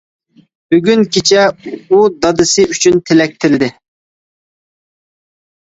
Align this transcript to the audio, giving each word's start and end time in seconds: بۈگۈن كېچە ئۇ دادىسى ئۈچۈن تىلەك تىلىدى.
بۈگۈن 0.73 1.03
كېچە 1.17 1.43
ئۇ 1.73 2.01
دادىسى 2.25 2.67
ئۈچۈن 2.73 2.99
تىلەك 3.11 3.39
تىلىدى. 3.45 3.73